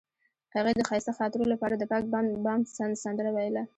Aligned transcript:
هغې 0.55 0.71
د 0.75 0.81
ښایسته 0.89 1.11
خاطرو 1.19 1.51
لپاره 1.53 1.73
د 1.77 1.83
پاک 1.91 2.03
بام 2.45 2.61
سندره 3.03 3.29
ویله. 3.33 3.63